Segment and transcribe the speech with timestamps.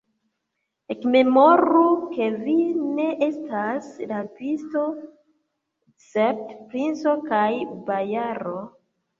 [0.93, 1.81] Ekmemoru,
[2.15, 2.55] ke vi
[2.99, 4.87] ne estas rabisto,
[6.15, 6.43] sed
[6.73, 7.47] princo kaj
[7.93, 8.59] bojaro!